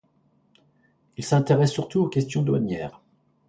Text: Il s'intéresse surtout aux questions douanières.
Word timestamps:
Il 1.17 1.23
s'intéresse 1.23 1.71
surtout 1.73 1.99
aux 2.01 2.09
questions 2.09 2.41
douanières. 2.41 3.03